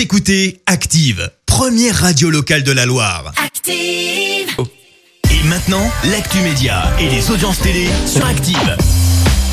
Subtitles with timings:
[0.00, 3.34] Vous écoutez Active, première radio locale de la Loire.
[3.36, 4.56] Active.
[5.30, 8.78] Et maintenant, l'actu média et les audiences télé sur Active.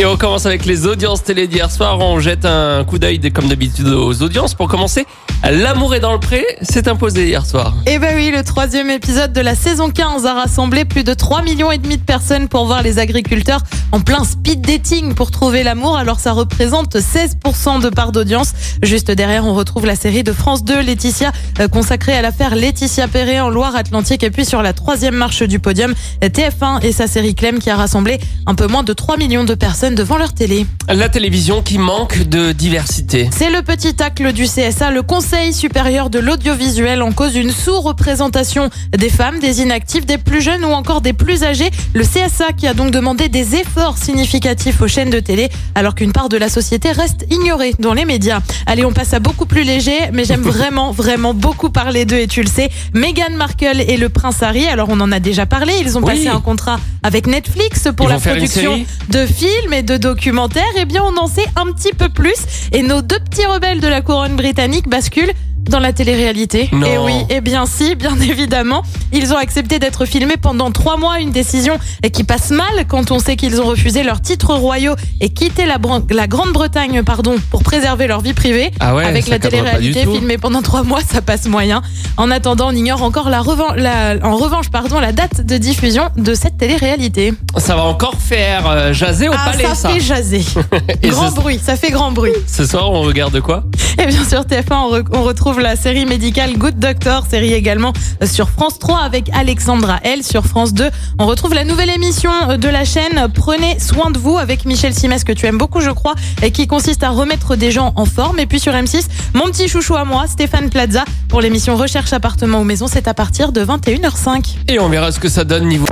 [0.00, 1.98] Et on commence avec les audiences télé d'hier soir.
[2.00, 4.54] On jette un coup d'œil comme d'habitude aux audiences.
[4.54, 5.04] Pour commencer,
[5.42, 7.74] L'amour est dans le pré s'est imposé hier soir.
[7.86, 11.42] Et ben oui, le troisième épisode de la saison 15 a rassemblé plus de 3
[11.42, 15.62] millions et demi de personnes pour voir les agriculteurs en plein speed dating pour trouver
[15.62, 15.96] l'amour.
[15.96, 18.52] Alors ça représente 16% de part d'audience.
[18.82, 23.08] Juste derrière, on retrouve la série de France 2, Laetitia, euh, consacrée à l'affaire Laetitia
[23.08, 24.22] Perret en Loire-Atlantique.
[24.22, 27.76] Et puis sur la troisième marche du podium, TF1 et sa série Clem qui a
[27.76, 30.66] rassemblé un peu moins de 3 millions de personnes devant leur télé.
[30.88, 33.28] La télévision qui manque de diversité.
[33.36, 38.70] C'est le petit tacle du CSA, le Conseil supérieur de l'audiovisuel en cause une sous-représentation
[38.96, 41.70] des femmes, des inactifs, des plus jeunes ou encore des plus âgés.
[41.94, 46.12] Le CSA qui a donc demandé des efforts significatifs aux chaînes de télé alors qu'une
[46.12, 48.40] part de la société reste ignorée dans les médias.
[48.66, 52.26] Allez, on passe à beaucoup plus léger, mais j'aime vraiment, vraiment beaucoup parler d'eux et
[52.26, 52.70] tu le sais.
[52.94, 56.28] Meghan Markle et le prince Harry, alors on en a déjà parlé, ils ont passé
[56.28, 60.62] un contrat avec Netflix pour la production de films et de documentaires.
[60.76, 62.34] Eh bien, on en sait un petit peu plus
[62.72, 65.32] et nos deux petits rebelles de la couronne britannique basculent
[65.70, 66.64] dans la télé-réalité.
[66.64, 68.82] Et eh oui, et eh bien si, bien évidemment.
[69.12, 71.78] Ils ont accepté d'être filmés pendant trois mois, une décision
[72.12, 75.78] qui passe mal quand on sait qu'ils ont refusé leurs titres royaux et quitté la,
[76.10, 78.70] la Grande-Bretagne pardon, pour préserver leur vie privée.
[78.80, 81.82] Ah Avec la télé-réalité filmée pendant trois mois, ça passe moyen.
[82.16, 83.42] En attendant, on ignore encore la,
[83.76, 87.32] la en revanche pardon, la date de diffusion de cette télé-réalité.
[87.56, 89.88] Ça va encore faire euh, jaser au ah, palais, ça.
[89.88, 90.44] fait jaser.
[91.04, 92.32] grand bruit, ça fait grand bruit.
[92.46, 93.64] Ce soir, on regarde quoi?
[93.98, 95.22] Et bien sûr, TF1, on
[95.60, 97.92] retrouve la série médicale Good Doctor, série également
[98.24, 100.22] sur France 3 avec Alexandra L.
[100.22, 104.38] Sur France 2, on retrouve la nouvelle émission de la chaîne Prenez soin de vous
[104.38, 107.70] avec Michel Simès que tu aimes beaucoup je crois et qui consiste à remettre des
[107.70, 108.38] gens en forme.
[108.38, 112.60] Et puis sur M6, mon petit chouchou à moi, Stéphane Plaza, pour l'émission Recherche appartement
[112.60, 114.54] ou maison, c'est à partir de 21h05.
[114.68, 115.86] Et on verra ce que ça donne niveau.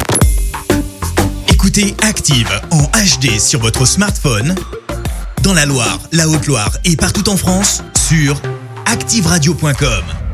[1.48, 4.54] Écoutez Active en HD sur votre smartphone,
[5.42, 8.40] dans la Loire, la Haute-Loire et partout en France, sur
[8.92, 10.27] activeradio.com.